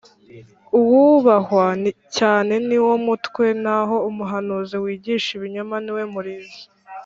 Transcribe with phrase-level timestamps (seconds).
[0.79, 1.65] uwubahwa
[2.17, 6.59] cyane ni wo mutwe naho umuhanuzi wigisha ibinyoma ni we murizo